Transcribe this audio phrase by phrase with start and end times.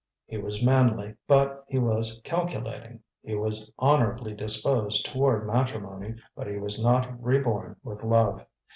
[0.25, 6.57] He was manly, but he was calculating; he was honorably disposed toward matrimony, but he
[6.57, 8.43] was not reborn with love.